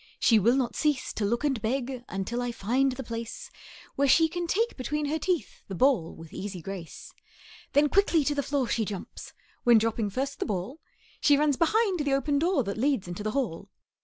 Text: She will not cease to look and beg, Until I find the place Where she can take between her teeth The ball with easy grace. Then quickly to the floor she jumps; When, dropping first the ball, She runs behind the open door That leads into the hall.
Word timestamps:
She 0.19 0.39
will 0.39 0.55
not 0.55 0.75
cease 0.75 1.13
to 1.13 1.25
look 1.25 1.43
and 1.43 1.61
beg, 1.61 2.03
Until 2.09 2.41
I 2.41 2.51
find 2.51 2.93
the 2.93 3.03
place 3.03 3.51
Where 3.95 4.07
she 4.07 4.27
can 4.27 4.47
take 4.47 4.75
between 4.75 5.05
her 5.05 5.19
teeth 5.19 5.61
The 5.67 5.75
ball 5.75 6.15
with 6.15 6.33
easy 6.33 6.59
grace. 6.59 7.13
Then 7.73 7.87
quickly 7.87 8.23
to 8.23 8.33
the 8.33 8.41
floor 8.41 8.67
she 8.67 8.83
jumps; 8.83 9.33
When, 9.63 9.77
dropping 9.77 10.09
first 10.09 10.39
the 10.39 10.45
ball, 10.47 10.79
She 11.19 11.37
runs 11.37 11.55
behind 11.55 11.99
the 11.99 12.15
open 12.15 12.39
door 12.39 12.63
That 12.63 12.79
leads 12.79 13.07
into 13.07 13.21
the 13.21 13.29
hall. 13.33 13.69